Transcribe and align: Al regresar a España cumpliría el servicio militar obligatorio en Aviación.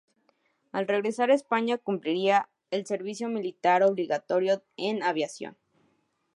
Al 0.71 0.87
regresar 0.87 1.29
a 1.29 1.35
España 1.35 1.77
cumpliría 1.77 2.49
el 2.71 2.87
servicio 2.87 3.29
militar 3.29 3.83
obligatorio 3.83 4.63
en 4.75 5.03
Aviación. 5.03 5.57